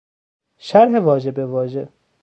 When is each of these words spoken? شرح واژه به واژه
شرح 0.57 0.99
واژه 0.99 1.31
به 1.31 1.45
واژه 1.45 1.87